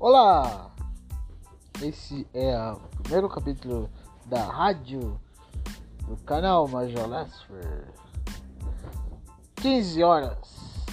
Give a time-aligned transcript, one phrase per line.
[0.00, 0.70] Olá!
[1.82, 3.90] Esse é o primeiro capítulo
[4.24, 5.20] da rádio
[6.08, 7.86] do canal Major Lesfer.
[9.56, 10.86] 15 horas.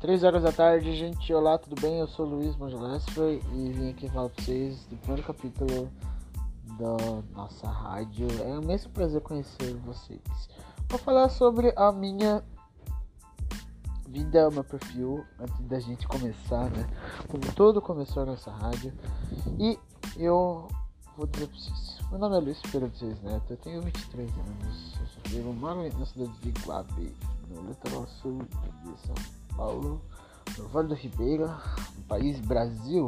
[0.00, 1.32] 3 horas da tarde, gente.
[1.32, 2.00] Olá, tudo bem?
[2.00, 5.88] Eu sou o Luiz Major Lesfer e vim aqui falar pra vocês do primeiro capítulo
[6.80, 8.26] da nossa rádio.
[8.42, 10.20] É um imenso prazer conhecer vocês.
[10.88, 12.42] Vou falar sobre a minha
[14.08, 16.86] vida, meu perfil, antes da gente começar, né?
[17.28, 18.92] Como todo começou nessa rádio.
[19.58, 19.78] E
[20.16, 20.66] eu
[21.16, 21.98] vou dizer pra vocês.
[22.10, 24.94] Meu nome é Luiz Pereira Reis Neto, eu tenho 23 anos.
[25.30, 27.14] Eu moro na cidade de Guape,
[27.50, 28.38] no litoral sul
[28.82, 29.14] de São
[29.54, 30.00] Paulo,
[30.56, 31.46] no Vale do Ribeira,
[31.96, 33.04] no país Brasil.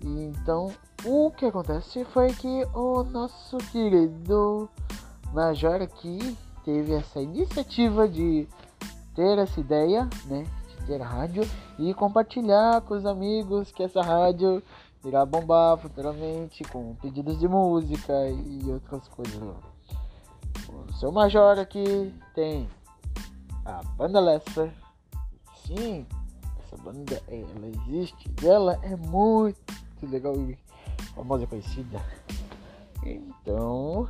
[0.00, 0.72] E então,
[1.04, 4.68] o que acontece foi que o nosso querido
[5.32, 8.48] Major aqui teve essa iniciativa de
[9.18, 11.42] ter essa ideia, né, de ter rádio
[11.76, 14.62] e compartilhar com os amigos que essa rádio
[15.04, 19.42] irá bombar futuramente com pedidos de música e outras coisas.
[20.68, 22.70] O seu Major aqui tem
[23.64, 24.72] a banda Lesper.
[25.66, 26.06] Sim,
[26.60, 29.58] essa banda ela existe, ela é muito
[30.00, 30.56] legal e
[31.16, 32.00] famosa e conhecida.
[33.02, 34.08] Então,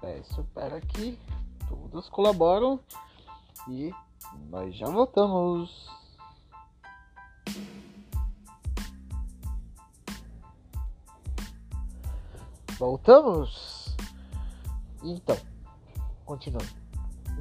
[0.00, 1.18] peço para que
[1.68, 2.80] todos colaboram
[3.68, 3.92] e
[4.50, 5.88] nós já voltamos.
[12.78, 13.96] Voltamos?
[15.02, 15.36] Então,
[16.24, 16.68] continuando.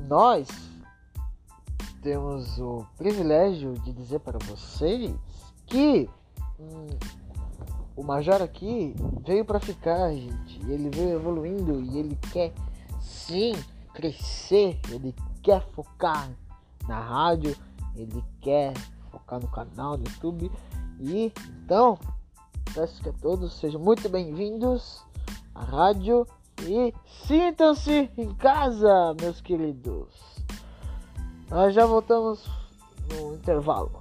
[0.07, 0.47] Nós
[2.01, 5.13] temos o privilégio de dizer para vocês
[5.65, 6.09] que
[6.59, 6.87] hum,
[7.95, 8.95] o Major aqui
[9.25, 10.59] veio para ficar, gente.
[10.67, 12.53] Ele veio evoluindo e ele quer
[12.99, 13.53] sim
[13.93, 16.29] crescer, ele quer focar
[16.87, 17.55] na rádio,
[17.95, 18.73] ele quer
[19.11, 20.51] focar no canal do YouTube.
[20.99, 21.31] E
[21.63, 21.97] então,
[22.73, 25.03] peço que a todos sejam muito bem-vindos
[25.53, 26.25] à rádio
[26.61, 26.93] e
[27.27, 30.09] sintam-se em casa, meus queridos.
[31.49, 32.45] Nós já voltamos
[33.09, 34.00] no intervalo.